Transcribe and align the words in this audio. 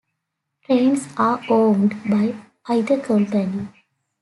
Trains 0.65 1.05
are 1.15 1.43
owned 1.47 1.93
by 2.09 2.33
either 2.67 2.99
company. 2.99 3.67